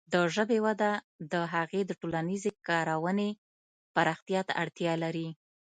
د 0.13 0.15
ژبې 0.35 0.59
وده 0.67 0.91
د 1.31 1.33
هغې 1.53 1.81
د 1.85 1.91
ټولنیزې 2.01 2.51
کارونې 2.67 3.29
پراختیا 3.95 4.41
ته 4.47 4.53
اړتیا 4.63 4.93
لري. 5.03 5.29